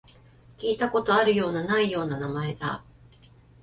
[0.57, 2.83] 聞いたことあるような、ないような名前だ